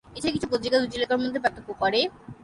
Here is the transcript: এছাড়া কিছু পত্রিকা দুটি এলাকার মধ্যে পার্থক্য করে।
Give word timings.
এছাড়া 0.05 0.35
কিছু 0.35 0.47
পত্রিকা 0.51 0.77
দুটি 0.81 0.95
এলাকার 0.99 1.21
মধ্যে 1.23 1.39
পার্থক্য 1.43 1.69
করে। 1.81 1.99